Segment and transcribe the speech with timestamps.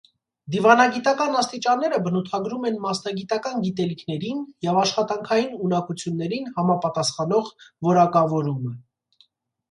[0.53, 7.51] Դիվանագիտական աստիճանները բնութագրում են մասնագիտական գիտելիքներին և աշխատանքային ունակություններին համապատասխանող
[7.89, 8.73] որակավորումը։